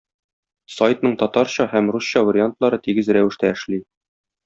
[0.75, 3.83] Сайтның татарча һәм русча вариантлары тигез рәвештә эшли.